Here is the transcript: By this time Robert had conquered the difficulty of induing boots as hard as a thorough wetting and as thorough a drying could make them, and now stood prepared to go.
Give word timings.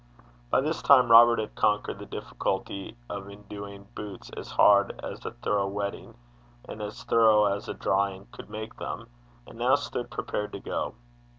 By 0.49 0.61
this 0.61 0.81
time 0.81 1.11
Robert 1.11 1.37
had 1.37 1.53
conquered 1.53 1.99
the 1.99 2.07
difficulty 2.07 2.97
of 3.07 3.29
induing 3.29 3.83
boots 3.93 4.31
as 4.31 4.49
hard 4.49 4.99
as 5.03 5.23
a 5.27 5.31
thorough 5.31 5.67
wetting 5.67 6.17
and 6.67 6.81
as 6.81 7.03
thorough 7.03 7.45
a 7.45 7.73
drying 7.75 8.25
could 8.31 8.49
make 8.49 8.77
them, 8.77 9.09
and 9.45 9.59
now 9.59 9.75
stood 9.75 10.09
prepared 10.09 10.53
to 10.53 10.59
go. 10.59 10.95